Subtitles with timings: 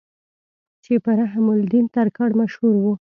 [0.83, 2.93] چې پۀ رحم الدين ترکاڼ مشهور وو